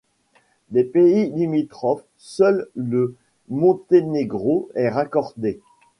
Des 0.71 0.83
pays 0.83 1.29
limitrophes, 1.29 2.03
seul 2.17 2.67
le 2.73 3.15
Monténégro 3.49 4.67
est 4.73 4.89
raccordé. 4.89 5.59